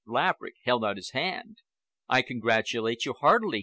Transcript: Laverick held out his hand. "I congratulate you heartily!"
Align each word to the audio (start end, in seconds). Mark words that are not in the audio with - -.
Laverick 0.07 0.55
held 0.63 0.83
out 0.83 0.95
his 0.97 1.11
hand. 1.11 1.57
"I 2.09 2.23
congratulate 2.23 3.05
you 3.05 3.13
heartily!" 3.13 3.59